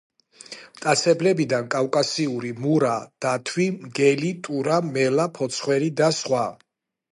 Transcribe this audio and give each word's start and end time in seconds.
მტაცებლებიდან 0.77 1.67
კავკასიური 1.75 2.49
მურა 2.63 2.95
დათვი, 3.27 3.69
მგელი, 3.83 4.33
ტურა, 4.49 4.81
მელა, 4.99 5.29
ფოცხვერი 5.39 5.95
და 6.03 6.13
სხვა. 6.25 6.45